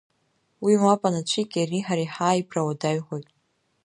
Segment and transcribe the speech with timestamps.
[0.63, 3.27] Уи мап анацәик, иареи ҳареи ҳааибра уадаҩхоит.